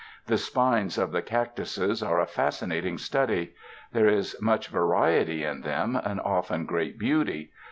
[0.25, 3.53] The spines of the cac tuses are a fascinating study.
[3.91, 7.51] There is much va riety in them, and often great beauty.